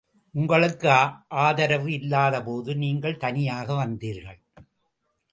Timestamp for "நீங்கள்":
2.75-3.17